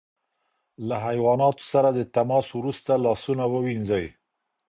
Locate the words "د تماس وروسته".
1.93-2.91